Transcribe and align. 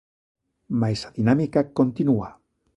Mais 0.79 0.99
a 1.07 1.13
dinámica 1.17 1.61
continúa. 1.79 2.29